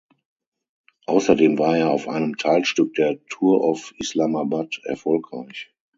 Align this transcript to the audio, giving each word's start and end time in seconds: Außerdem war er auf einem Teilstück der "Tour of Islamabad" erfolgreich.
Außerdem 1.05 1.59
war 1.59 1.77
er 1.77 1.91
auf 1.91 2.07
einem 2.09 2.35
Teilstück 2.37 2.95
der 2.95 3.23
"Tour 3.27 3.63
of 3.63 3.93
Islamabad" 3.99 4.81
erfolgreich. 4.83 5.69